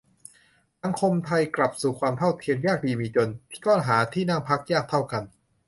[0.81, 3.29] สังคมไทยกลับสู่ความเท่าเทียม ยากดีมีจน
[3.65, 5.23] ก็หาที่นั่งพักยากเท่ากัน